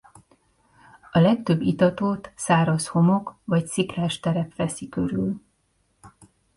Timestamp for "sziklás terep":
3.65-4.55